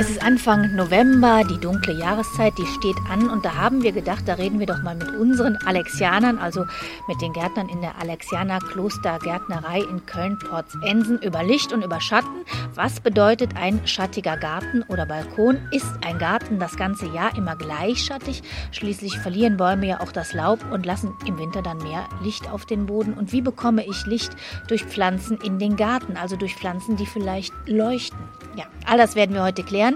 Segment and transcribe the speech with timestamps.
[0.00, 4.26] Es ist Anfang November, die dunkle Jahreszeit, die steht an und da haben wir gedacht,
[4.26, 6.64] da reden wir doch mal mit unseren Alexianern, also
[7.06, 12.46] mit den Gärtnern in der Alexianer Klostergärtnerei in Köln-Porzensen über Licht und über Schatten.
[12.74, 15.58] Was bedeutet ein schattiger Garten oder Balkon?
[15.70, 18.42] Ist ein Garten das ganze Jahr immer gleich schattig?
[18.72, 22.64] Schließlich verlieren Bäume ja auch das Laub und lassen im Winter dann mehr Licht auf
[22.64, 23.12] den Boden.
[23.12, 24.32] Und wie bekomme ich Licht
[24.66, 28.18] durch Pflanzen in den Garten, also durch Pflanzen, die vielleicht leuchten?
[28.56, 29.89] Ja, all das werden wir heute klären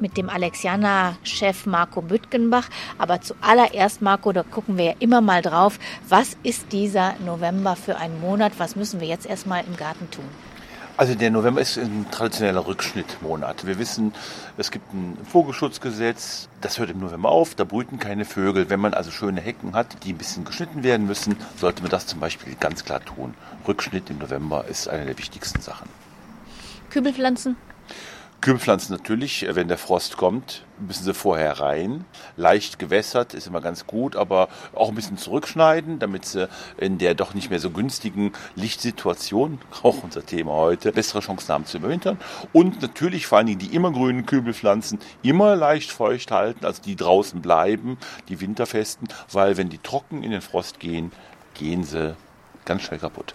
[0.00, 2.68] mit dem Alexianer-Chef Marco Büttgenbach.
[2.98, 5.78] Aber zuallererst, Marco, da gucken wir ja immer mal drauf,
[6.08, 8.52] was ist dieser November für ein Monat?
[8.58, 10.24] Was müssen wir jetzt erstmal im Garten tun?
[11.00, 13.66] Also der November ist ein traditioneller Rückschnittmonat.
[13.66, 14.12] Wir wissen,
[14.58, 18.68] es gibt ein Vogelschutzgesetz, das hört im November auf, da brüten keine Vögel.
[18.68, 22.06] Wenn man also schöne Hecken hat, die ein bisschen geschnitten werden müssen, sollte man das
[22.06, 23.32] zum Beispiel ganz klar tun.
[23.66, 25.88] Rückschnitt im November ist eine der wichtigsten Sachen.
[26.90, 27.56] Kübelpflanzen?
[28.40, 32.06] Kübelpflanzen natürlich, wenn der Frost kommt, müssen sie vorher rein.
[32.38, 37.14] Leicht gewässert ist immer ganz gut, aber auch ein bisschen zurückschneiden, damit sie in der
[37.14, 42.18] doch nicht mehr so günstigen Lichtsituation, auch unser Thema heute, bessere Chancen haben zu überwintern.
[42.54, 47.42] Und natürlich vor allen Dingen die immergrünen Kübelpflanzen immer leicht feucht halten, also die draußen
[47.42, 47.98] bleiben,
[48.30, 51.12] die winterfesten, weil wenn die trocken in den Frost gehen,
[51.52, 52.16] gehen sie
[52.64, 53.34] ganz schnell kaputt.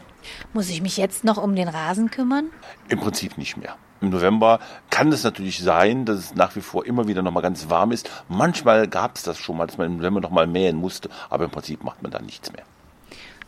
[0.53, 2.49] Muss ich mich jetzt noch um den Rasen kümmern?
[2.87, 3.77] Im Prinzip nicht mehr.
[4.01, 7.41] Im November kann es natürlich sein, dass es nach wie vor immer wieder noch mal
[7.41, 8.09] ganz warm ist.
[8.27, 11.45] Manchmal gab es das schon mal, dass man im November noch mal mähen musste, aber
[11.45, 12.63] im Prinzip macht man da nichts mehr.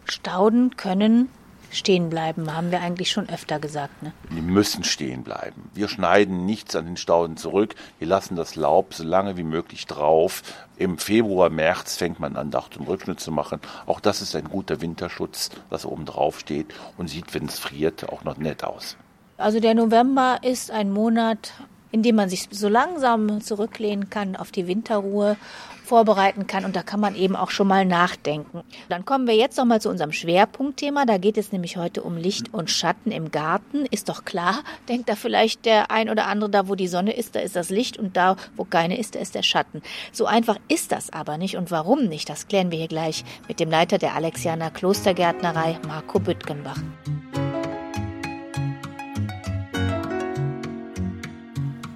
[0.06, 1.30] Stauden können
[1.72, 4.02] stehen bleiben, haben wir eigentlich schon öfter gesagt.
[4.04, 4.14] Ne?
[4.32, 5.70] Die müssen stehen bleiben.
[5.74, 7.76] Wir schneiden nichts an den Stauden zurück.
[8.00, 10.44] Wir lassen das Laub so lange wie möglich drauf.
[10.78, 13.60] Im Februar, März fängt man an, Dach zum Rückschnitt zu machen.
[13.86, 18.10] Auch das ist ein guter Winterschutz, das oben drauf steht und sieht, wenn es friert,
[18.10, 18.98] auch noch nett aus.
[19.38, 21.54] Also der November ist ein Monat,
[21.92, 25.38] in dem man sich so langsam zurücklehnen kann, auf die Winterruhe
[25.86, 28.62] vorbereiten kann und da kann man eben auch schon mal nachdenken.
[28.90, 31.06] Dann kommen wir jetzt noch mal zu unserem Schwerpunktthema.
[31.06, 33.86] Da geht es nämlich heute um Licht und Schatten im Garten.
[33.86, 37.36] Ist doch klar, denkt da vielleicht der ein oder andere, da wo die Sonne ist,
[37.36, 39.82] da ist das Licht und da wo keine ist, da ist der Schatten.
[40.12, 43.62] So einfach ist das aber nicht und warum nicht, das klären wir hier gleich mit
[43.62, 46.82] dem Leiter der Alexianer Klostergärtnerei, Marco Büttgenbach.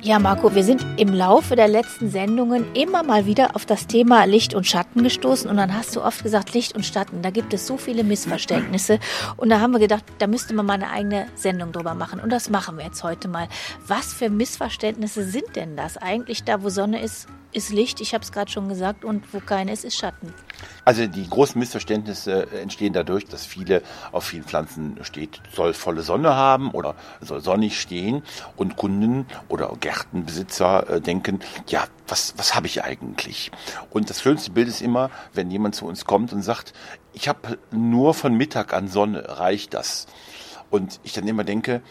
[0.03, 4.23] Ja, Marco, wir sind im Laufe der letzten Sendungen immer mal wieder auf das Thema
[4.23, 7.53] Licht und Schatten gestoßen und dann hast du oft gesagt, Licht und Schatten, da gibt
[7.53, 8.97] es so viele Missverständnisse
[9.37, 12.31] und da haben wir gedacht, da müsste man mal eine eigene Sendung drüber machen und
[12.31, 13.47] das machen wir jetzt heute mal.
[13.85, 18.23] Was für Missverständnisse sind denn das eigentlich da, wo Sonne ist, ist Licht, ich habe
[18.23, 20.33] es gerade schon gesagt, und wo keine ist, ist Schatten.
[20.85, 23.81] Also die großen Missverständnisse entstehen dadurch, dass viele
[24.11, 28.23] auf vielen Pflanzen steht, soll volle Sonne haben oder soll sonnig stehen
[28.55, 33.51] und Kunden oder Gärtenbesitzer äh, denken, ja, was, was habe ich eigentlich?
[33.89, 36.73] Und das schönste Bild ist immer, wenn jemand zu uns kommt und sagt,
[37.13, 40.07] ich habe nur von Mittag an Sonne, reicht das?
[40.69, 41.81] Und ich dann immer denke,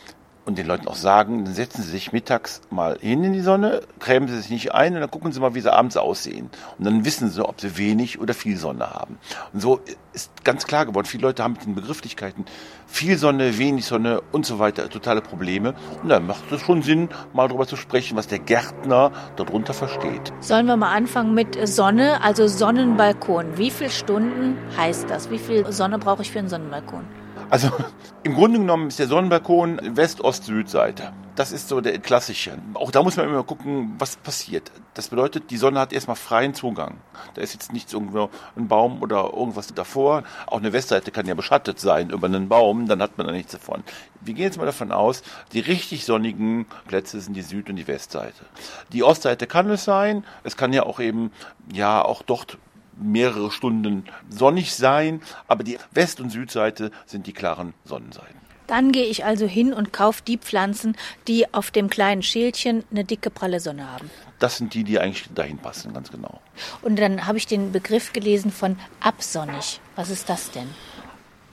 [0.44, 3.82] und den Leuten auch sagen, dann setzen sie sich mittags mal hin in die Sonne,
[3.98, 6.50] cremen sie sich nicht ein und dann gucken sie mal, wie sie abends aussehen.
[6.78, 9.18] Und dann wissen sie, ob sie wenig oder viel Sonne haben.
[9.52, 9.80] Und so
[10.12, 12.44] ist ganz klar geworden, viele Leute haben mit den Begrifflichkeiten
[12.86, 15.74] viel Sonne, wenig Sonne und so weiter totale Probleme.
[16.02, 20.32] Und dann macht es schon Sinn, mal darüber zu sprechen, was der Gärtner darunter versteht.
[20.40, 23.56] Sollen wir mal anfangen mit Sonne, also Sonnenbalkon.
[23.56, 25.30] Wie viele Stunden heißt das?
[25.30, 27.19] Wie viel Sonne brauche ich für einen Sonnenbalkon?
[27.50, 27.70] Also
[28.22, 31.12] im Grunde genommen ist der Sonnenbalkon West-Ost-Süd-Seite.
[31.34, 32.58] Das ist so der klassische.
[32.74, 34.70] Auch da muss man immer gucken, was passiert.
[34.94, 36.98] Das bedeutet, die Sonne hat erstmal freien Zugang.
[37.34, 40.24] Da ist jetzt nichts irgendwo ein Baum oder irgendwas davor.
[40.46, 43.52] Auch eine Westseite kann ja beschattet sein über einen Baum, dann hat man da nichts
[43.52, 43.82] davon.
[44.20, 45.22] Wir gehen jetzt mal davon aus,
[45.52, 48.44] die richtig sonnigen Plätze sind die Süd- und die Westseite.
[48.92, 50.24] Die Ostseite kann es sein.
[50.44, 51.32] Es kann ja auch eben,
[51.72, 52.58] ja, auch dort
[53.00, 58.40] mehrere Stunden sonnig sein, aber die West- und Südseite sind die klaren Sonnenseiten.
[58.66, 63.04] Dann gehe ich also hin und kaufe die Pflanzen, die auf dem kleinen Schälchen eine
[63.04, 64.08] dicke pralle Sonne haben.
[64.38, 66.40] Das sind die, die eigentlich dahin passen, ganz genau.
[66.80, 69.80] Und dann habe ich den Begriff gelesen von absonnig.
[69.96, 70.68] Was ist das denn?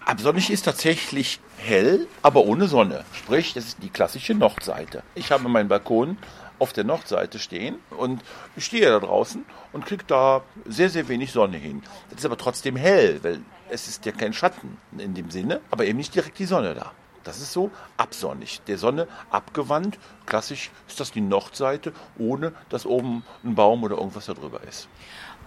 [0.05, 3.03] Absonnig ist tatsächlich hell, aber ohne Sonne.
[3.13, 5.01] Sprich, das ist die klassische Nordseite.
[5.15, 6.17] Ich habe meinen Balkon
[6.59, 8.23] auf der Nordseite stehen und
[8.55, 11.83] ich stehe da draußen und kriege da sehr, sehr wenig Sonne hin.
[12.09, 15.85] Das ist aber trotzdem hell, weil es ist ja kein Schatten in dem Sinne, aber
[15.85, 16.91] eben nicht direkt die Sonne da.
[17.23, 19.99] Das ist so absonnig, der Sonne abgewandt.
[20.25, 24.87] Klassisch ist das die Nordseite, ohne dass oben ein Baum oder irgendwas da drüber ist.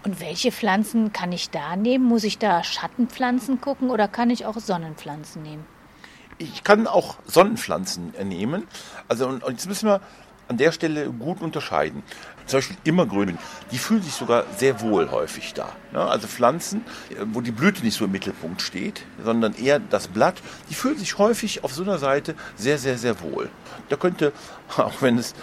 [0.04, 2.04] Und welche Pflanzen kann ich da nehmen?
[2.04, 5.64] Muss ich da Schattenpflanzen gucken oder kann ich auch Sonnenpflanzen nehmen?
[6.36, 8.66] Ich kann auch Sonnenpflanzen nehmen.
[9.08, 10.00] Also und jetzt müssen wir
[10.50, 12.02] an der Stelle gut unterscheiden.
[12.46, 13.38] Zum Beispiel Immergrüne,
[13.70, 15.72] die fühlen sich sogar sehr wohl häufig da.
[15.92, 16.00] Ne?
[16.00, 16.84] Also Pflanzen,
[17.32, 21.16] wo die Blüte nicht so im Mittelpunkt steht, sondern eher das Blatt, die fühlen sich
[21.18, 23.48] häufig auf so einer Seite sehr, sehr, sehr wohl.
[23.88, 24.32] Da könnte,
[24.76, 25.34] auch wenn es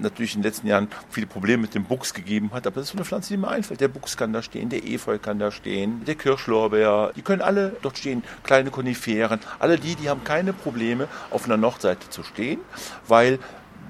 [0.00, 2.90] natürlich in den letzten Jahren viele Probleme mit dem Buchs gegeben hat, aber das ist
[2.90, 3.80] so eine Pflanze, die mir einfällt.
[3.80, 7.76] Der Buchs kann da stehen, der Efeu kann da stehen, der Kirschlorbeer, die können alle
[7.82, 12.60] dort stehen, kleine Koniferen, alle die, die haben keine Probleme, auf einer Nordseite zu stehen,
[13.06, 13.38] weil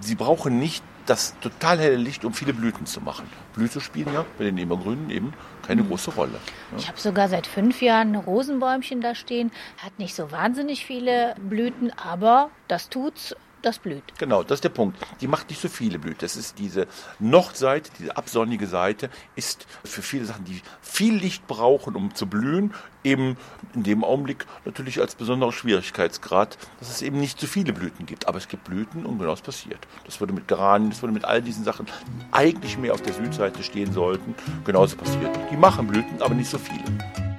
[0.01, 3.29] sie brauchen nicht das total helle Licht, um viele Blüten zu machen.
[3.55, 5.33] Blüte spielen ja bei den Immergrünen eben
[5.67, 5.89] keine mhm.
[5.89, 6.39] große Rolle.
[6.73, 6.79] Ja.
[6.79, 9.53] Ich habe sogar seit fünf Jahren ein Rosenbäumchen da stehen.
[9.79, 13.35] Hat nicht so wahnsinnig viele Blüten, aber das tut's
[13.67, 14.05] das blüht.
[14.19, 14.97] Genau, das ist der Punkt.
[15.21, 16.21] Die macht nicht so viele Blüten.
[16.21, 16.87] Das ist diese
[17.19, 22.73] Nordseite, diese absonnige Seite, ist für viele Sachen, die viel Licht brauchen, um zu blühen,
[23.03, 23.37] eben
[23.75, 28.29] in dem Augenblick natürlich als besonderer Schwierigkeitsgrad, dass es eben nicht zu viele Blüten gibt.
[28.29, 29.81] Aber es gibt Blüten und genau das passiert.
[30.05, 33.15] Das würde mit Geranien, das würde mit all diesen Sachen, die eigentlich mehr auf der
[33.15, 34.35] Südseite stehen sollten,
[34.65, 35.33] genauso passieren.
[35.51, 37.36] Die machen Blüten, aber nicht so viele.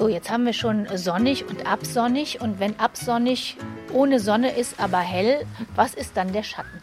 [0.00, 2.40] So, jetzt haben wir schon sonnig und absonnig.
[2.40, 3.58] Und wenn absonnig
[3.92, 5.44] ohne Sonne ist, aber hell,
[5.76, 6.80] was ist dann der Schatten?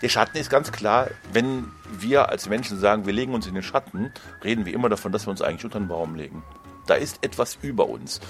[0.00, 3.62] Der Schatten ist ganz klar, wenn wir als Menschen sagen, wir legen uns in den
[3.62, 4.10] Schatten,
[4.42, 6.42] reden wir immer davon, dass wir uns eigentlich unter einen Baum legen.
[6.86, 8.22] Da ist etwas über uns.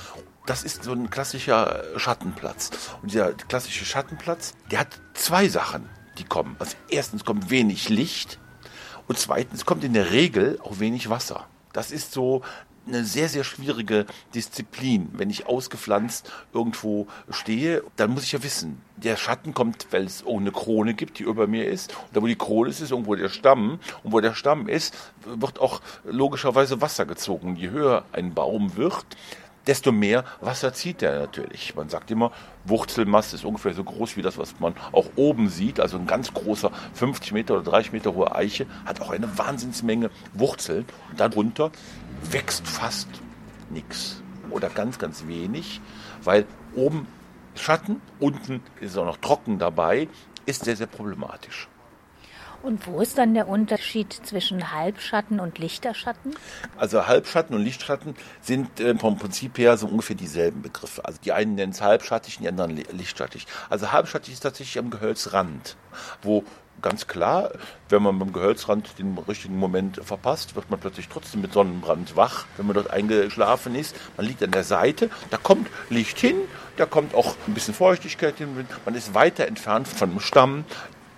[0.45, 2.73] Das ist so ein klassischer Schattenplatz.
[3.03, 5.89] Und dieser klassische Schattenplatz, der hat zwei Sachen,
[6.19, 6.57] die kommen.
[6.59, 8.41] Also erstens kommt wenig Licht
[9.07, 11.47] und zweitens kommt in der Regel auch wenig Wasser.
[11.77, 12.41] Das ist so
[12.87, 15.09] eine sehr, sehr schwierige Disziplin.
[15.13, 20.25] Wenn ich ausgepflanzt irgendwo stehe, dann muss ich ja wissen, der Schatten kommt, weil es
[20.27, 21.93] eine Krone gibt, die über mir ist.
[21.95, 23.79] Und da, wo die Krone ist, ist irgendwo der Stamm.
[24.03, 24.95] Und wo der Stamm ist,
[25.25, 27.57] wird auch logischerweise Wasser gezogen.
[27.57, 29.05] Je höher ein Baum wird,
[29.67, 31.75] desto mehr Wasser zieht er natürlich.
[31.75, 32.31] Man sagt immer,
[32.65, 35.81] Wurzelmast ist ungefähr so groß wie das, was man auch oben sieht.
[35.81, 40.11] Also ein ganz großer 50 Meter oder 30 Meter hohe Eiche hat auch eine Wahnsinnsmenge
[40.35, 40.85] Wurzeln.
[41.11, 41.71] Und darunter
[42.23, 43.09] wächst fast
[43.71, 45.81] nichts oder ganz, ganz wenig,
[46.23, 47.07] weil oben
[47.55, 50.09] Schatten, unten ist auch noch trocken dabei,
[50.45, 51.69] ist sehr, sehr problematisch.
[52.63, 56.35] Und wo ist dann der Unterschied zwischen Halbschatten und Lichterschatten?
[56.77, 61.05] Also Halbschatten und Lichtschatten sind äh, vom Prinzip her so ungefähr dieselben Begriffe.
[61.05, 63.47] Also die einen nennen es halbschattig, die anderen lichtschattig.
[63.71, 65.77] Also halbschattig ist tatsächlich am Gehölzrand,
[66.23, 66.45] wo
[66.83, 67.51] ganz klar,
[67.89, 72.47] wenn man beim Gehölzrand den richtigen Moment verpasst, wird man plötzlich trotzdem mit Sonnenbrand wach,
[72.57, 73.97] wenn man dort eingeschlafen ist.
[74.17, 76.37] Man liegt an der Seite, da kommt Licht hin,
[76.77, 80.65] da kommt auch ein bisschen Feuchtigkeit hin, man ist weiter entfernt vom Stamm,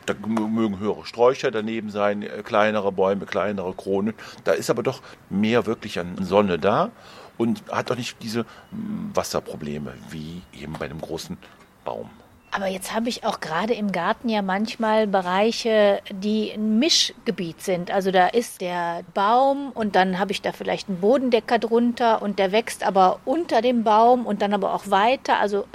[0.08, 4.14] da mögen höhere Sträucher daneben sein, äh, kleinere Bäume, kleinere Kronen.
[4.44, 6.90] Da ist aber doch mehr wirklich an Sonne da
[7.36, 8.40] und hat auch nicht diese
[8.70, 11.36] hm, Wasserprobleme wie eben bei einem großen
[11.84, 12.10] Baum.
[12.50, 17.90] Aber jetzt habe ich auch gerade im Garten ja manchmal Bereiche, die ein Mischgebiet sind.
[17.90, 22.38] Also da ist der Baum und dann habe ich da vielleicht einen Bodendecker drunter und
[22.38, 25.38] der wächst aber unter dem Baum und dann aber auch weiter.
[25.38, 25.66] Also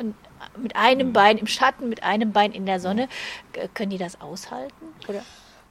[0.57, 1.13] mit einem hm.
[1.13, 3.07] Bein im Schatten, mit einem Bein in der Sonne.
[3.74, 4.88] Können die das aushalten?
[5.07, 5.24] Oder?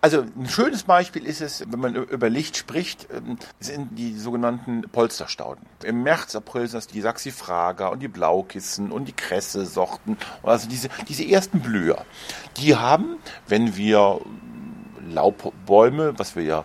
[0.04, 4.82] Also ein schönes Beispiel ist es, wenn man über Licht spricht, ähm, sind die sogenannten
[4.90, 5.64] Polsterstauden.
[5.84, 10.88] Im März, April sind das die Saxifraga und die Blaukissen und die Kresse-Sorten, also diese,
[11.08, 12.04] diese ersten Blüher.
[12.56, 14.20] Die haben, wenn wir
[15.08, 16.64] Laubbäume, was wir ja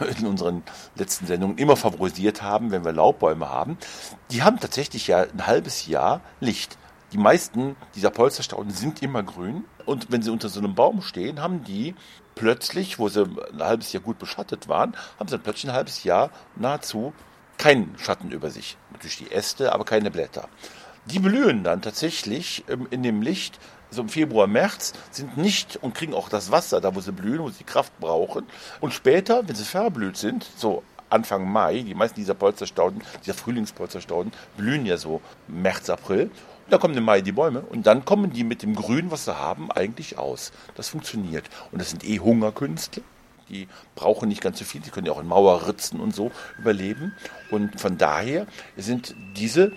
[0.18, 0.64] in unseren
[0.96, 3.78] letzten Sendungen immer favorisiert haben, wenn wir Laubbäume haben,
[4.32, 6.76] die haben tatsächlich ja ein halbes Jahr Licht.
[7.14, 9.64] Die meisten dieser Polsterstauden sind immer grün.
[9.86, 11.94] Und wenn sie unter so einem Baum stehen, haben die
[12.34, 16.02] plötzlich, wo sie ein halbes Jahr gut beschattet waren, haben sie dann plötzlich ein halbes
[16.02, 17.12] Jahr nahezu
[17.56, 18.76] keinen Schatten über sich.
[18.90, 20.48] Natürlich die Äste, aber keine Blätter.
[21.04, 25.94] Die blühen dann tatsächlich ähm, in dem Licht, so im Februar, März, sind nicht und
[25.94, 28.44] kriegen auch das Wasser, da wo sie blühen, wo sie die Kraft brauchen.
[28.80, 34.32] Und später, wenn sie verblüht sind, so Anfang Mai, die meisten dieser Polsterstauden, dieser Frühlingspolsterstauden,
[34.56, 36.30] blühen ja so März, April.
[36.70, 39.38] Da kommen im Mai die Bäume und dann kommen die mit dem Grün, was sie
[39.38, 40.52] haben, eigentlich aus.
[40.76, 41.44] Das funktioniert.
[41.72, 43.02] Und das sind eh Hungerkünstler.
[43.50, 47.14] Die brauchen nicht ganz so viel, die können ja auch in Mauerritzen und so überleben.
[47.50, 49.72] Und von daher sind diese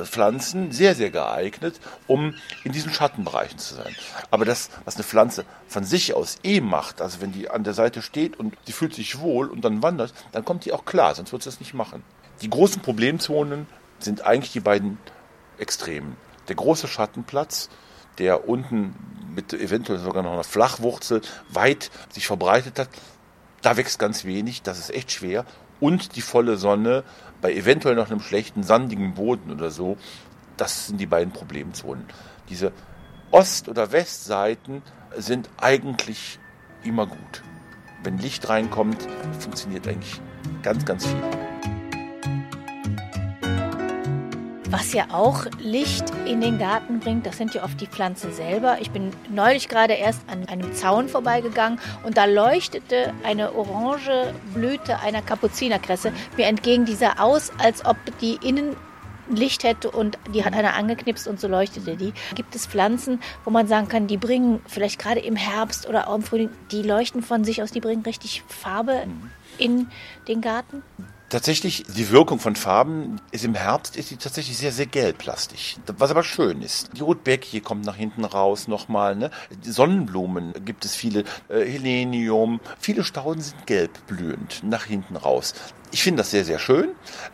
[0.00, 3.94] Pflanzen sehr, sehr geeignet, um in diesen Schattenbereichen zu sein.
[4.30, 7.74] Aber das, was eine Pflanze von sich aus eh macht, also wenn die an der
[7.74, 11.14] Seite steht und sie fühlt sich wohl und dann wandert, dann kommt die auch klar,
[11.14, 12.02] sonst wird sie das nicht machen.
[12.40, 13.66] Die großen Problemzonen
[13.98, 14.98] sind eigentlich die beiden
[15.58, 16.16] Extremen.
[16.48, 17.68] Der große Schattenplatz,
[18.18, 18.94] der unten
[19.34, 22.88] mit eventuell sogar noch einer Flachwurzel weit sich verbreitet hat.
[23.62, 25.44] Da wächst ganz wenig, das ist echt schwer.
[25.80, 27.04] Und die volle Sonne
[27.40, 29.96] bei eventuell noch einem schlechten, sandigen Boden oder so,
[30.56, 32.04] das sind die beiden Problemzonen.
[32.48, 32.72] Diese
[33.30, 34.82] Ost- oder Westseiten
[35.16, 36.38] sind eigentlich
[36.84, 37.42] immer gut.
[38.02, 40.20] Wenn Licht reinkommt, funktioniert eigentlich
[40.62, 41.51] ganz, ganz viel.
[44.72, 48.78] Was ja auch Licht in den Garten bringt, das sind ja oft die Pflanzen selber.
[48.80, 54.98] Ich bin neulich gerade erst an einem Zaun vorbeigegangen und da leuchtete eine orange Blüte
[55.00, 56.86] einer Kapuzinerkresse mir entgegen.
[56.86, 58.74] Die sah aus, als ob die innen
[59.28, 62.14] Licht hätte und die hat einer angeknipst und so leuchtete die.
[62.34, 66.14] Gibt es Pflanzen, wo man sagen kann, die bringen vielleicht gerade im Herbst oder auch
[66.14, 69.02] im Frühling, die leuchten von sich aus, die bringen richtig Farbe
[69.58, 69.88] in
[70.28, 70.82] den Garten?
[71.32, 75.78] Tatsächlich, die Wirkung von Farben ist im Herbst ist sie tatsächlich sehr, sehr gelblastig.
[75.86, 76.90] Was aber schön ist.
[76.94, 79.16] Die Rotbeckie kommt nach hinten raus nochmal.
[79.16, 79.30] Ne?
[79.62, 81.24] Sonnenblumen gibt es viele.
[81.48, 82.60] Äh, Helenium.
[82.78, 85.54] Viele Stauden sind gelbblühend nach hinten raus.
[85.90, 86.90] Ich finde das sehr, sehr schön.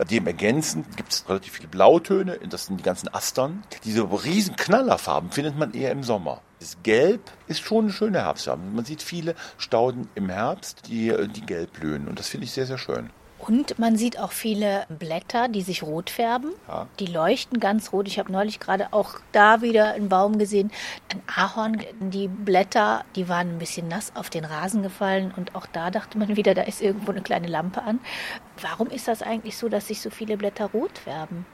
[0.08, 2.38] Dem ergänzend gibt es relativ viele Blautöne.
[2.48, 3.64] Das sind die ganzen Astern.
[3.82, 6.40] Diese riesen Knallerfarben findet man eher im Sommer.
[6.60, 8.62] Das Gelb ist schon eine schöne Herbstfarbe.
[8.62, 12.06] Man sieht viele Stauden im Herbst, die, die gelb blühen.
[12.06, 13.10] Und das finde ich sehr, sehr schön.
[13.38, 16.52] Und man sieht auch viele Blätter, die sich rot färben.
[16.66, 16.86] Ja.
[16.98, 18.08] Die leuchten ganz rot.
[18.08, 20.70] Ich habe neulich gerade auch da wieder einen Baum gesehen,
[21.12, 21.82] ein Ahorn.
[22.00, 25.32] Die Blätter, die waren ein bisschen nass auf den Rasen gefallen.
[25.36, 28.00] Und auch da dachte man wieder, da ist irgendwo eine kleine Lampe an.
[28.60, 31.46] Warum ist das eigentlich so, dass sich so viele Blätter rot färben?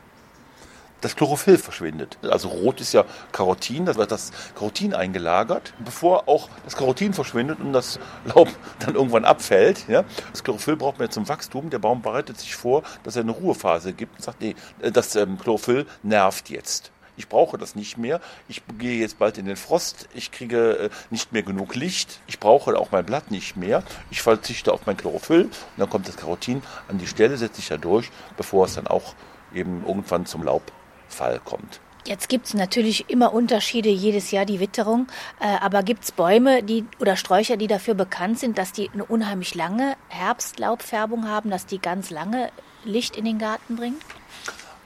[1.04, 2.16] Das Chlorophyll verschwindet.
[2.22, 7.60] Also rot ist ja Karotin, da wird das Karotin eingelagert, bevor auch das Karotin verschwindet
[7.60, 9.86] und das Laub dann irgendwann abfällt.
[9.86, 10.04] Ja.
[10.32, 11.68] Das Chlorophyll braucht man ja zum Wachstum.
[11.68, 15.38] Der Baum bereitet sich vor, dass er eine Ruhephase gibt und sagt, nee, das ähm,
[15.38, 16.90] Chlorophyll nervt jetzt.
[17.16, 18.20] Ich brauche das nicht mehr.
[18.48, 20.08] Ich gehe jetzt bald in den Frost.
[20.14, 22.20] Ich kriege äh, nicht mehr genug Licht.
[22.26, 23.82] Ich brauche auch mein Blatt nicht mehr.
[24.10, 27.68] Ich verzichte auf mein Chlorophyll und dann kommt das Karotin an die Stelle, setzt sich
[27.68, 29.14] da durch, bevor es dann auch
[29.54, 30.72] eben irgendwann zum Laub
[31.14, 31.80] Fall kommt.
[32.06, 35.06] Jetzt gibt es natürlich immer Unterschiede jedes Jahr die Witterung,
[35.40, 39.06] äh, aber gibt es Bäume die, oder Sträucher, die dafür bekannt sind, dass die eine
[39.06, 42.50] unheimlich lange Herbstlaubfärbung haben, dass die ganz lange
[42.84, 43.96] Licht in den Garten bringen?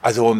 [0.01, 0.37] Also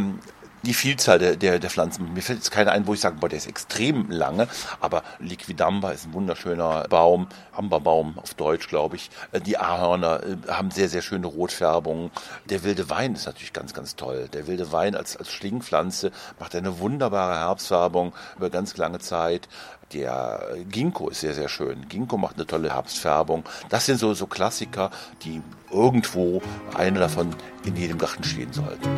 [0.63, 2.13] die Vielzahl der, der, der Pflanzen.
[2.13, 4.49] Mir fällt jetzt keiner ein, wo ich sage, boah, der ist extrem lange,
[4.81, 9.11] aber Liquidamba ist ein wunderschöner Baum, Amberbaum auf Deutsch, glaube ich.
[9.33, 12.11] Äh, die Ahorner äh, haben sehr, sehr schöne Rotfärbungen.
[12.51, 14.29] Der wilde Wein ist natürlich ganz, ganz toll.
[14.33, 19.49] Der wilde Wein als, als Schlingpflanze macht eine wunderbare Herbstfärbung über ganz lange Zeit.
[19.93, 21.89] Der Ginkgo ist sehr, sehr schön.
[21.89, 23.45] Ginkgo macht eine tolle Herbstfärbung.
[23.71, 24.91] Das sind so, so Klassiker,
[25.23, 26.43] die irgendwo
[26.75, 27.35] eine davon
[27.65, 28.89] in jedem Garten stehen sollten.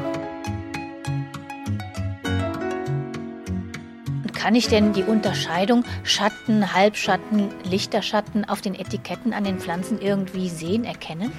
[4.40, 10.49] Kann ich denn die Unterscheidung Schatten, Halbschatten, Lichterschatten auf den Etiketten an den Pflanzen irgendwie
[10.49, 11.30] sehen, erkennen?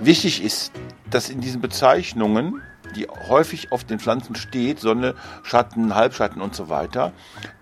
[0.00, 0.72] Wichtig ist,
[1.08, 2.60] dass in diesen Bezeichnungen
[2.92, 7.12] die häufig auf den Pflanzen steht, Sonne, Schatten, Halbschatten und so weiter,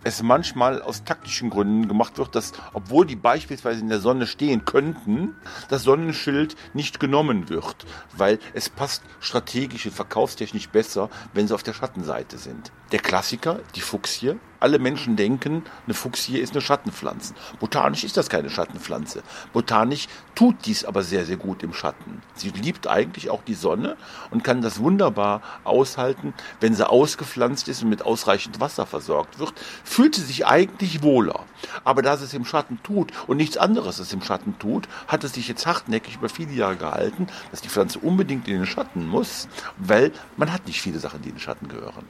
[0.05, 4.65] es manchmal aus taktischen Gründen gemacht wird, dass, obwohl die beispielsweise in der Sonne stehen
[4.65, 5.37] könnten,
[5.69, 11.63] das Sonnenschild nicht genommen wird, weil es passt strategisch und verkaufstechnisch besser, wenn sie auf
[11.63, 12.73] der Schattenseite sind.
[12.93, 17.35] Der Klassiker, die Fuchsie, alle Menschen denken, eine Fuchsie ist eine Schattenpflanze.
[17.61, 19.23] Botanisch ist das keine Schattenpflanze.
[19.53, 22.23] Botanisch tut dies aber sehr, sehr gut im Schatten.
[22.35, 23.97] Sie liebt eigentlich auch die Sonne
[24.31, 29.55] und kann das wunderbar aushalten, wenn sie ausgepflanzt ist und mit ausreichend Wasser versorgt wird,
[29.85, 31.45] fühlt sie sich eigentlich wohler.
[31.85, 35.25] Aber da sie es im Schatten tut und nichts anderes es im Schatten tut, hat
[35.25, 39.07] es sich jetzt hartnäckig über viele Jahre gehalten, dass die Pflanze unbedingt in den Schatten
[39.07, 42.05] muss, weil man hat nicht viele Sachen, die in den Schatten gehören.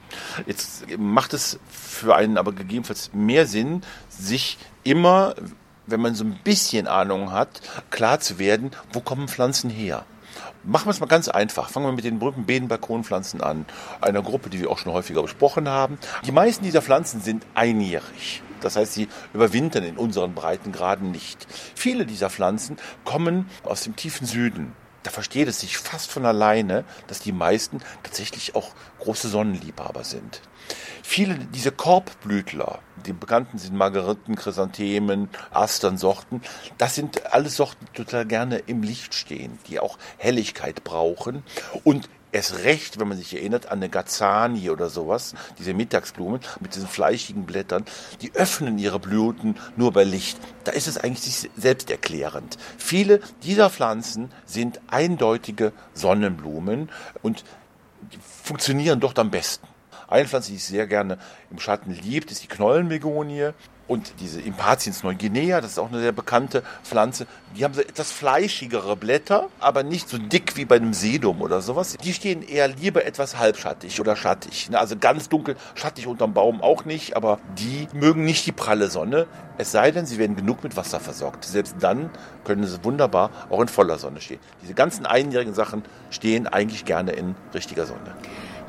[0.45, 5.35] Jetzt macht es für einen aber gegebenenfalls mehr Sinn, sich immer,
[5.85, 10.05] wenn man so ein bisschen Ahnung hat, klar zu werden, wo kommen Pflanzen her.
[10.63, 11.69] Machen wir es mal ganz einfach.
[11.69, 13.65] Fangen wir mit den berühmten Bedenbalkonpflanzen an.
[14.01, 15.97] Einer Gruppe, die wir auch schon häufiger besprochen haben.
[16.25, 18.41] Die meisten dieser Pflanzen sind einjährig.
[18.59, 21.47] Das heißt, sie überwintern in unseren Breitengraden nicht.
[21.75, 26.83] Viele dieser Pflanzen kommen aus dem tiefen Süden da versteht es sich fast von alleine,
[27.07, 30.41] dass die meisten tatsächlich auch große Sonnenliebhaber sind.
[31.03, 36.41] Viele dieser Korbblütler, die bekannten sind Margeriten, Chrysanthemen, Asternsorten,
[36.77, 41.43] das sind alles Sorten, die total gerne im Licht stehen, die auch Helligkeit brauchen
[41.83, 46.75] und Erst recht, wenn man sich erinnert an eine Gazanie oder sowas, diese Mittagsblumen mit
[46.75, 47.85] diesen fleischigen Blättern,
[48.21, 50.37] die öffnen ihre Blüten nur bei Licht.
[50.63, 52.57] Da ist es eigentlich sich selbst erklärend.
[52.77, 56.89] Viele dieser Pflanzen sind eindeutige Sonnenblumen
[57.23, 57.43] und
[58.43, 59.67] funktionieren dort am besten.
[60.09, 61.19] Eine Pflanze, die ich sehr gerne
[61.51, 63.51] im Schatten liebt, ist die Knollenbegonie.
[63.87, 67.25] Und diese Impatiens Neuguinea, das ist auch eine sehr bekannte Pflanze,
[67.55, 71.61] die haben so etwas fleischigere Blätter, aber nicht so dick wie bei einem Sedum oder
[71.61, 71.97] sowas.
[71.97, 74.69] Die stehen eher lieber etwas halbschattig oder schattig.
[74.69, 74.77] Ne?
[74.77, 79.25] Also ganz dunkel, schattig unterm Baum auch nicht, aber die mögen nicht die pralle Sonne.
[79.57, 81.45] Es sei denn, sie werden genug mit Wasser versorgt.
[81.45, 82.11] Selbst dann
[82.43, 84.39] können sie wunderbar auch in voller Sonne stehen.
[84.61, 88.15] Diese ganzen einjährigen Sachen stehen eigentlich gerne in richtiger Sonne.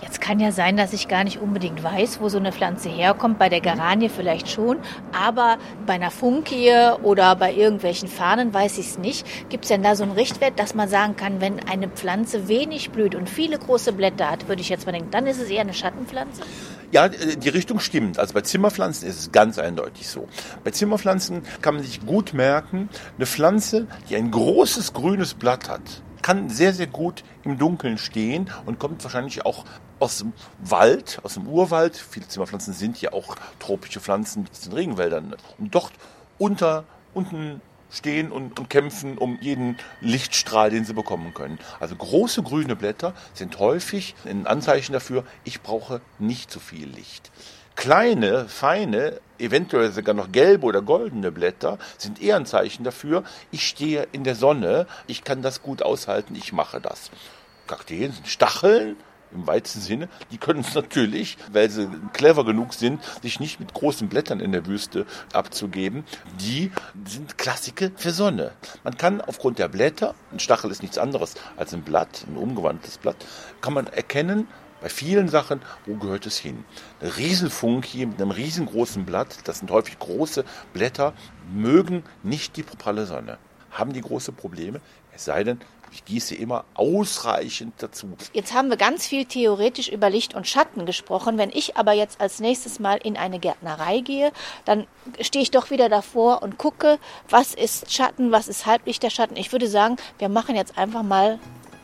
[0.02, 3.38] Jetzt kann ja sein, dass ich gar nicht unbedingt weiß, wo so eine Pflanze herkommt.
[3.38, 4.78] Bei der Garanie vielleicht schon,
[5.12, 9.26] aber bei einer Funkie oder bei irgendwelchen Fahnen weiß ich es nicht.
[9.50, 12.90] Gibt es denn da so einen Richtwert, dass man sagen kann, wenn eine Pflanze wenig
[12.90, 15.60] blüht und viele große Blätter hat, würde ich jetzt mal denken, dann ist es eher
[15.60, 16.42] eine Schattenpflanze?
[16.92, 18.18] Ja, die Richtung stimmt.
[18.18, 20.26] Also bei Zimmerpflanzen ist es ganz eindeutig so.
[20.64, 25.82] Bei Zimmerpflanzen kann man sich gut merken, eine Pflanze, die ein großes grünes Blatt hat,
[26.22, 29.64] kann sehr, sehr gut im Dunkeln stehen und kommt wahrscheinlich auch
[30.00, 31.96] aus dem Wald, aus dem Urwald.
[31.96, 35.36] Viele Zimmerpflanzen sind ja auch tropische Pflanzen aus den Regenwäldern.
[35.58, 35.92] Und dort
[36.38, 41.58] unter, unten stehen und, und, kämpfen um jeden Lichtstrahl, den sie bekommen können.
[41.80, 47.30] Also große grüne Blätter sind häufig ein Anzeichen dafür, ich brauche nicht zu viel Licht.
[47.76, 53.66] Kleine, feine, eventuell sogar noch gelbe oder goldene Blätter sind eher ein Zeichen dafür, ich
[53.66, 57.10] stehe in der Sonne, ich kann das gut aushalten, ich mache das.
[57.66, 58.96] Kakteen sind Stacheln,
[59.32, 63.74] im weitesten Sinne, die können es natürlich, weil sie clever genug sind, sich nicht mit
[63.74, 66.04] großen Blättern in der Wüste abzugeben.
[66.40, 66.70] Die
[67.06, 68.52] sind Klassike für Sonne.
[68.84, 72.98] Man kann aufgrund der Blätter, ein Stachel ist nichts anderes als ein Blatt, ein umgewandtes
[72.98, 73.16] Blatt,
[73.60, 74.48] kann man erkennen,
[74.80, 76.64] bei vielen Sachen, wo gehört es hin?
[77.00, 81.12] Eine Riesenfunkie mit einem riesengroßen Blatt, das sind häufig große Blätter,
[81.52, 83.38] mögen nicht die pralle Sonne,
[83.70, 84.80] haben die große Probleme,
[85.14, 85.60] es sei denn,
[85.92, 88.16] ich gieße immer ausreichend dazu.
[88.32, 91.36] Jetzt haben wir ganz viel theoretisch über Licht und Schatten gesprochen.
[91.36, 94.32] Wenn ich aber jetzt als nächstes Mal in eine Gärtnerei gehe,
[94.64, 94.86] dann
[95.20, 99.36] stehe ich doch wieder davor und gucke, was ist Schatten, was ist halblichter Schatten.
[99.36, 101.38] Ich würde sagen, wir machen jetzt einfach mal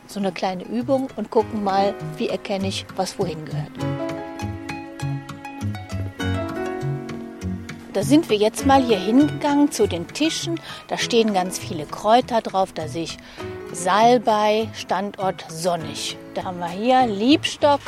[0.07, 3.71] so eine kleine Übung und gucken mal, wie erkenne ich, was wohin gehört.
[7.97, 10.61] Da sind wir jetzt mal hier hingegangen zu den Tischen.
[10.87, 12.71] Da stehen ganz viele Kräuter drauf.
[12.71, 13.17] Da sehe ich
[13.73, 16.17] Salbei, Standort sonnig.
[16.33, 17.81] Da haben wir hier Liebstock,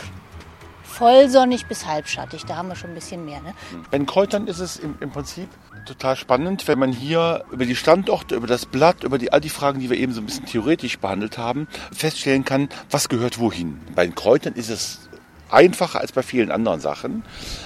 [0.83, 2.45] vollsonnig bis halbschattig.
[2.45, 3.41] Da haben wir schon ein bisschen mehr.
[3.41, 3.53] Ne?
[3.89, 5.47] Bei den Kräutern ist es im, im Prinzip
[5.85, 9.49] total spannend, wenn man hier über die Standorte, über das Blatt, über die, all die
[9.49, 13.79] Fragen, die wir eben so ein bisschen theoretisch behandelt haben, feststellen kann, was gehört wohin.
[13.95, 15.09] Bei den Kräutern ist es
[15.49, 17.23] einfacher als bei vielen anderen Sachen.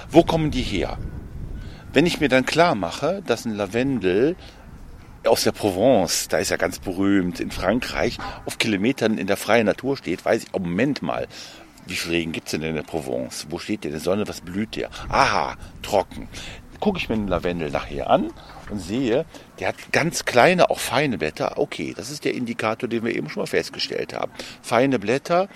[0.09, 0.97] Wo kommen die her?
[1.91, 4.35] Wenn ich mir dann klar mache, dass ein Lavendel
[5.25, 9.65] aus der Provence, da ist er ganz berühmt, in Frankreich, auf Kilometern in der freien
[9.65, 11.27] Natur steht, weiß ich, oh Moment mal,
[11.85, 13.47] wie viel Regen gibt es denn in der Provence?
[13.49, 14.27] Wo steht der in der Sonne?
[14.27, 14.89] Was blüht der?
[15.09, 16.29] Aha, trocken
[16.83, 18.33] gucke ich mir den Lavendel nachher an
[18.69, 19.25] und sehe,
[19.57, 21.57] der hat ganz kleine, auch feine Blätter.
[21.57, 24.33] Okay, das ist der Indikator, den wir eben schon mal festgestellt haben.
[24.61, 25.47] Feine Blätter,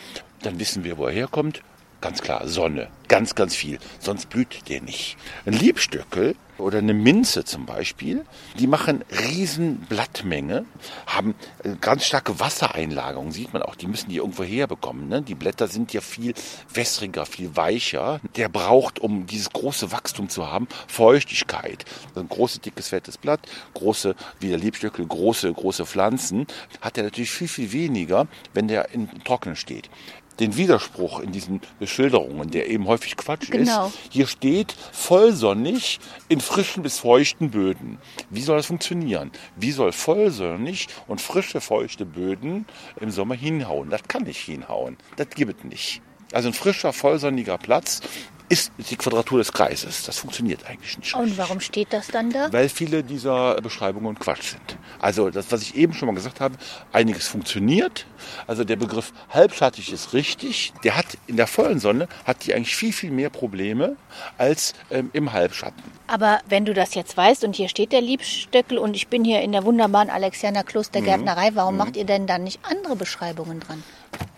[0.41, 1.63] dann wissen wir, wo er herkommt.
[1.99, 3.79] Ganz klar, Sonne, ganz, ganz viel.
[3.99, 5.17] Sonst blüht der nicht.
[5.47, 8.23] Ein Liebstöckel oder eine Minze zum Beispiel,
[8.59, 10.65] die machen riesen Blattmenge,
[11.07, 11.33] haben
[11.63, 15.07] äh, ganz starke Wassereinlagerung, sieht man auch, die müssen die irgendwo herbekommen.
[15.07, 15.21] Ne?
[15.23, 16.33] Die Blätter sind ja viel
[16.71, 18.19] wässriger, viel weicher.
[18.35, 21.85] Der braucht, um dieses große Wachstum zu haben, Feuchtigkeit.
[22.15, 23.39] Ein großes, dickes, fettes Blatt,
[23.73, 26.45] große, wie der Liebstöckel, große, große Pflanzen,
[26.81, 29.89] hat er natürlich viel, viel weniger, wenn der in Trocknen steht
[30.39, 33.87] den Widerspruch in diesen Beschilderungen, der eben häufig Quatsch genau.
[33.87, 33.97] ist.
[34.09, 37.97] Hier steht vollsonnig in frischen bis feuchten Böden.
[38.29, 39.31] Wie soll das funktionieren?
[39.55, 42.65] Wie soll vollsonnig und frische, feuchte Böden
[42.99, 43.89] im Sommer hinhauen?
[43.89, 44.97] Das kann nicht hinhauen.
[45.15, 46.01] Das gibt es nicht.
[46.33, 48.01] Also ein frischer, vollsonniger Platz
[48.49, 50.03] ist die Quadratur des Kreises.
[50.03, 51.13] Das funktioniert eigentlich nicht.
[51.15, 52.51] Und warum steht das dann da?
[52.51, 54.77] Weil viele dieser Beschreibungen Quatsch sind.
[54.99, 56.55] Also das, was ich eben schon mal gesagt habe,
[56.93, 58.05] einiges funktioniert.
[58.47, 60.73] Also der Begriff halbschattig ist richtig.
[60.83, 63.97] Der hat in der vollen Sonne hat die eigentlich viel, viel mehr Probleme
[64.37, 65.83] als ähm, im Halbschatten.
[66.07, 69.41] Aber wenn du das jetzt weißt und hier steht der Liebstöckel und ich bin hier
[69.41, 71.79] in der wunderbaren Alexianer Klostergärtnerei, warum mhm.
[71.79, 73.83] macht ihr denn dann nicht andere Beschreibungen dran?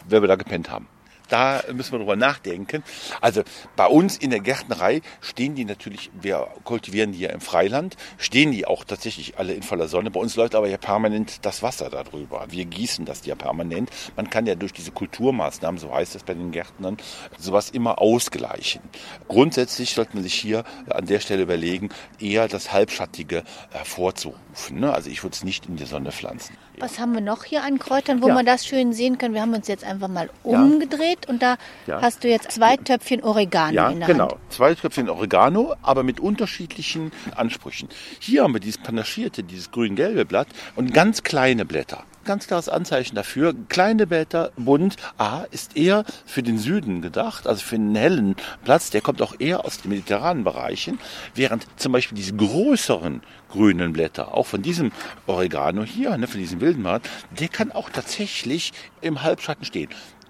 [0.07, 0.87] Weil wir da gepennt haben.
[1.29, 2.83] Da müssen wir drüber nachdenken.
[3.21, 3.43] Also
[3.75, 8.51] bei uns in der Gärtnerei stehen die natürlich, wir kultivieren die ja im Freiland, stehen
[8.51, 10.11] die auch tatsächlich alle in voller Sonne.
[10.11, 12.45] Bei uns läuft aber ja permanent das Wasser darüber.
[12.49, 13.89] Wir gießen das ja permanent.
[14.15, 16.97] Man kann ja durch diese Kulturmaßnahmen, so heißt es bei den Gärtnern,
[17.37, 18.81] sowas immer ausgleichen.
[19.27, 21.89] Grundsätzlich sollte man sich hier an der Stelle überlegen,
[22.19, 24.79] eher das Halbschattige hervorzurufen.
[24.79, 24.93] Ne?
[24.93, 26.57] Also ich würde es nicht in die Sonne pflanzen.
[26.79, 28.33] Was haben wir noch hier an Kräutern, wo ja.
[28.33, 29.33] man das schön sehen kann?
[29.33, 32.01] Wir haben uns jetzt einfach mal umgedreht Beet und da Ja.
[32.01, 34.29] hast du jetzt zwei Töpfchen Oregano Ja, in der genau.
[34.31, 34.39] Hand.
[34.49, 37.89] Zwei Tröpfchen Oregano, aber mit unterschiedlichen Ansprüchen.
[38.19, 42.03] Hier haben wir dieses panaschierte, dieses grün-gelbe Blatt und ganz kleine Blätter.
[42.25, 43.55] Ganz klares Anzeichen dafür.
[43.69, 44.97] Kleine Blätter, bunt.
[45.17, 48.91] A ist eher für den Süden gedacht, also für einen hellen Platz.
[48.91, 50.99] Der kommt auch eher aus den mediterranen Bereichen.
[51.33, 54.91] Während zum Beispiel diese größeren grünen Blätter, auch von diesem
[55.25, 59.89] Oregano hier, ne, von diesem wilden Markt, der kann auch tatsächlich im Halbschatten stehen.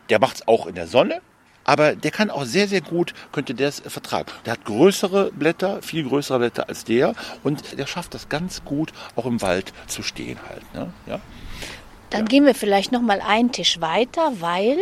[0.10, 1.22] Der macht es auch in der Sonne,
[1.64, 4.32] aber der kann auch sehr, sehr gut, könnte der es vertragen.
[4.46, 8.92] Der hat größere Blätter, viel größere Blätter als der und der schafft das ganz gut,
[9.16, 10.74] auch im Wald zu stehen halt.
[10.74, 10.92] Ne?
[11.06, 11.20] Ja?
[12.10, 14.80] Dann gehen wir vielleicht noch mal einen Tisch weiter, weil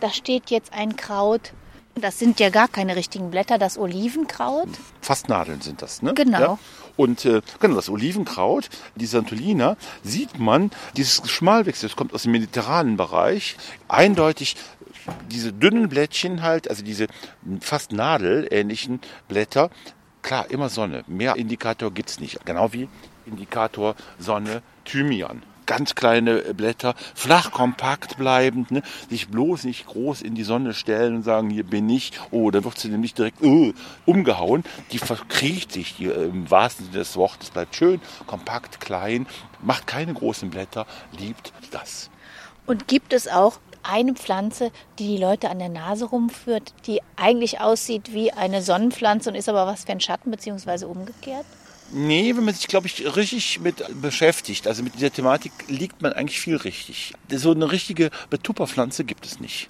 [0.00, 1.52] da steht jetzt ein Kraut.
[1.94, 4.68] Das sind ja gar keine richtigen Blätter, das Olivenkraut.
[5.00, 6.02] Fast Nadeln sind das.
[6.02, 6.12] Ne?
[6.14, 6.40] Genau.
[6.40, 6.58] Ja?
[6.96, 12.32] Und äh, genau, das Olivenkraut, die Santolina, sieht man, dieses Schmalwechsel, das kommt aus dem
[12.32, 13.56] mediterranen Bereich,
[13.88, 14.56] eindeutig
[15.30, 17.06] diese dünnen Blättchen halt, also diese
[17.60, 19.70] fast nadelähnlichen Blätter,
[20.22, 21.04] klar, immer Sonne.
[21.06, 22.44] Mehr Indikator gibt's nicht.
[22.44, 22.88] Genau wie
[23.26, 25.42] Indikator Sonne Thymian.
[25.66, 28.82] Ganz kleine Blätter, flach, kompakt bleibend, ne?
[29.08, 32.12] sich bloß nicht groß in die Sonne stellen und sagen, hier bin ich.
[32.30, 33.72] Oh, dann wird sie nämlich direkt uh,
[34.06, 34.64] umgehauen.
[34.92, 39.26] Die verkriecht sich die, im wahrsten Sinne des Wortes, bleibt schön, kompakt, klein,
[39.62, 40.86] macht keine großen Blätter,
[41.18, 42.10] liebt das.
[42.66, 47.60] Und gibt es auch eine Pflanze, die die Leute an der Nase rumführt, die eigentlich
[47.60, 51.46] aussieht wie eine Sonnenpflanze und ist aber was für ein Schatten, beziehungsweise umgekehrt?
[51.96, 56.12] Nee, wenn man sich, glaube ich, richtig mit beschäftigt, also mit dieser Thematik, liegt man
[56.12, 57.14] eigentlich viel richtig.
[57.30, 59.68] So eine richtige Betupperpflanze gibt es nicht.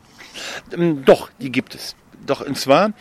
[0.72, 1.94] Ähm, Doch, die gibt es.
[2.26, 2.94] Doch, und zwar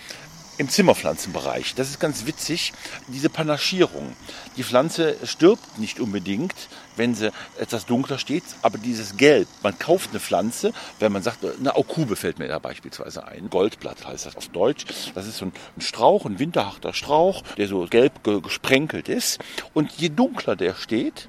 [0.58, 1.74] im Zimmerpflanzenbereich.
[1.76, 2.74] Das ist ganz witzig,
[3.08, 4.14] diese Panaschierung.
[4.58, 6.54] Die Pflanze stirbt nicht unbedingt,
[6.96, 11.40] wenn sie etwas dunkler steht, aber dieses Gelb, man kauft eine Pflanze, wenn man sagt,
[11.46, 15.46] eine Aukube fällt mir da beispielsweise ein, Goldblatt heißt das auf Deutsch, das ist so
[15.46, 19.40] ein Strauch, ein winterharter Strauch, der so gelb ge- gesprenkelt ist.
[19.74, 21.28] Und je dunkler der steht,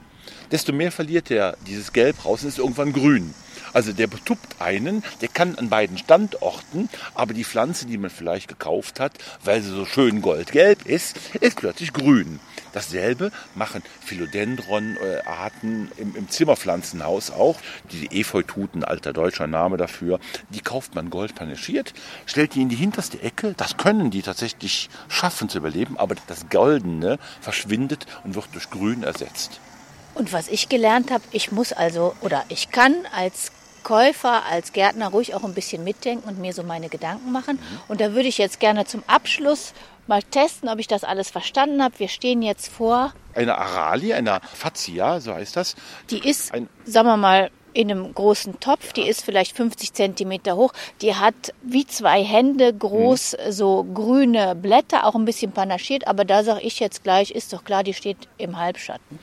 [0.50, 3.34] desto mehr verliert er dieses Gelb raus und ist irgendwann grün.
[3.74, 8.46] Also der betuppt einen, der kann an beiden Standorten, aber die Pflanze, die man vielleicht
[8.46, 12.38] gekauft hat, weil sie so schön goldgelb ist, ist plötzlich grün.
[12.72, 17.58] Dasselbe machen Philodendron-Arten im, im Zimmerpflanzenhaus auch.
[17.90, 21.94] Die Efeututen, alter deutscher Name dafür, die kauft man goldpanischiert,
[22.26, 23.54] stellt die in die hinterste Ecke.
[23.56, 29.02] Das können die tatsächlich schaffen zu überleben, aber das Goldene verschwindet und wird durch Grün
[29.02, 29.60] ersetzt.
[30.14, 33.50] Und was ich gelernt habe, ich muss also oder ich kann als
[33.82, 37.58] Käufer, als Gärtner ruhig auch ein bisschen mitdenken und mir so meine Gedanken machen.
[37.88, 39.74] Und da würde ich jetzt gerne zum Abschluss
[40.06, 41.98] mal testen, ob ich das alles verstanden habe.
[41.98, 45.74] Wir stehen jetzt vor, Eine Aralie, eine Fazia, so heißt das.
[46.10, 50.54] die ist, Ein- sagen wir mal, in einem großen Topf, die ist vielleicht 50 Zentimeter
[50.56, 50.72] hoch,
[51.02, 56.44] die hat wie zwei Hände groß so grüne Blätter, auch ein bisschen panaschiert, aber da
[56.44, 59.18] sage ich jetzt gleich, ist doch klar, die steht im Halbschatten.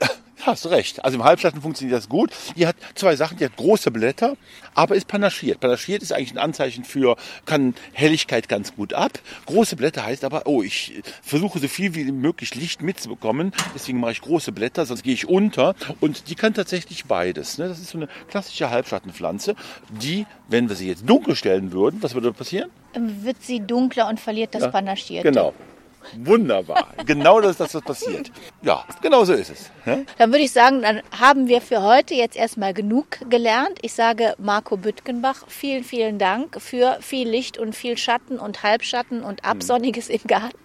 [0.42, 1.04] Hast du recht.
[1.04, 2.30] Also im Halbschatten funktioniert das gut.
[2.56, 3.38] Die hat zwei Sachen.
[3.38, 4.36] Die hat große Blätter,
[4.74, 5.60] aber ist panaschiert.
[5.60, 7.16] Panaschiert ist eigentlich ein Anzeichen für,
[7.46, 9.12] kann Helligkeit ganz gut ab.
[9.46, 13.52] Große Blätter heißt aber, oh, ich versuche so viel wie möglich Licht mitzubekommen.
[13.74, 15.74] Deswegen mache ich große Blätter, sonst gehe ich unter.
[16.00, 17.58] Und die kann tatsächlich beides.
[17.58, 17.68] Ne?
[17.68, 19.54] Das ist so eine klassische Halbschattenpflanze,
[19.90, 22.70] die, wenn wir sie jetzt dunkel stellen würden, was würde passieren?
[22.94, 25.28] Wird sie dunkler und verliert das Panaschierte.
[25.28, 25.54] Genau.
[26.16, 26.88] Wunderbar.
[27.06, 28.30] genau das ist das, was passiert.
[28.62, 29.70] Ja, genau so ist es.
[29.84, 30.06] Ne?
[30.18, 33.78] Dann würde ich sagen, dann haben wir für heute jetzt erstmal genug gelernt.
[33.82, 39.22] Ich sage Marco Büttgenbach, vielen, vielen Dank für viel Licht und viel Schatten und Halbschatten
[39.22, 40.58] und Absonniges im Garten.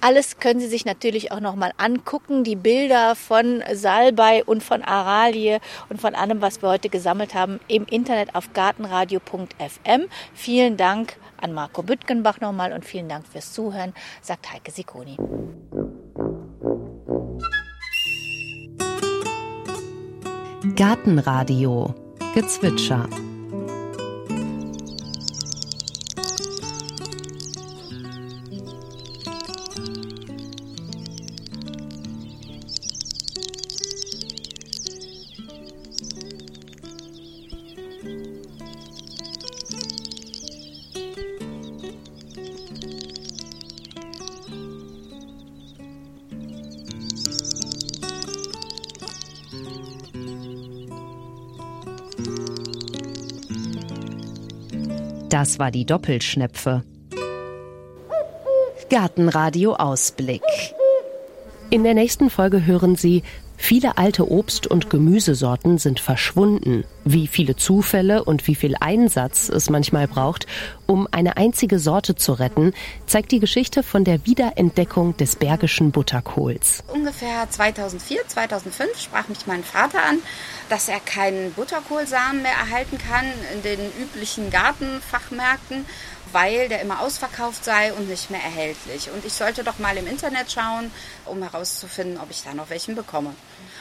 [0.00, 2.44] Alles können Sie sich natürlich auch nochmal angucken.
[2.44, 7.60] Die Bilder von Salbei und von Aralie und von allem, was wir heute gesammelt haben,
[7.68, 10.08] im Internet auf gartenradio.fm.
[10.34, 15.16] Vielen Dank an Marco Büttgenbach nochmal und vielen Dank fürs Zuhören, sagt Heike Sikoni.
[20.74, 21.94] Gartenradio
[22.34, 23.08] Gezwitscher
[55.28, 56.84] Das war die Doppelschnepfe.
[58.90, 60.42] Gartenradio Ausblick.
[61.70, 63.24] In der nächsten Folge hören Sie,
[63.56, 66.84] viele alte Obst- und Gemüsesorten sind verschwunden.
[67.08, 70.48] Wie viele Zufälle und wie viel Einsatz es manchmal braucht,
[70.86, 72.72] um eine einzige Sorte zu retten,
[73.06, 76.82] zeigt die Geschichte von der Wiederentdeckung des bergischen Butterkohls.
[76.92, 80.18] Ungefähr 2004, 2005 sprach mich mein Vater an,
[80.68, 85.86] dass er keinen Butterkohlsamen mehr erhalten kann in den üblichen Gartenfachmärkten
[86.32, 89.10] weil der immer ausverkauft sei und nicht mehr erhältlich.
[89.10, 90.90] Und ich sollte doch mal im Internet schauen,
[91.24, 93.34] um herauszufinden, ob ich da noch welchen bekomme.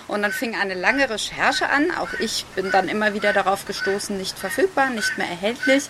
[0.08, 1.92] Und dann fing eine lange Recherche an.
[2.00, 5.90] Auch ich bin dann immer wieder darauf gestoßen, nicht verfügbar, nicht mehr erhältlich.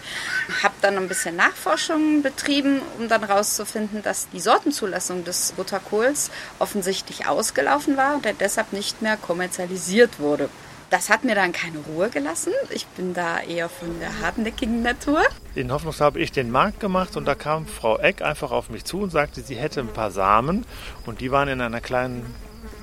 [0.63, 7.27] Habe dann ein bisschen Nachforschungen betrieben, um dann herauszufinden, dass die Sortenzulassung des Butterkohls offensichtlich
[7.27, 10.49] ausgelaufen war und der deshalb nicht mehr kommerzialisiert wurde.
[10.89, 12.53] Das hat mir dann keine Ruhe gelassen.
[12.69, 15.23] Ich bin da eher von der hartnäckigen Natur.
[15.55, 18.85] In Hoffnungs habe ich den Markt gemacht und da kam Frau Eck einfach auf mich
[18.85, 20.65] zu und sagte, sie hätte ein paar Samen
[21.05, 22.33] und die waren in einer kleinen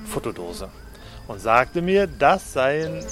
[0.05, 0.69] Fotodose
[1.27, 3.03] und sagte mir, das seien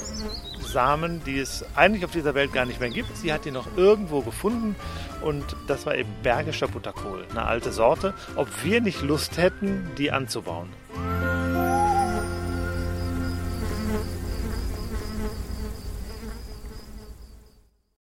[0.61, 3.15] Samen, die es eigentlich auf dieser Welt gar nicht mehr gibt.
[3.17, 4.75] Sie hat die noch irgendwo gefunden
[5.21, 8.13] und das war eben Bergischer Butterkohl, eine alte Sorte.
[8.35, 10.69] Ob wir nicht Lust hätten, die anzubauen.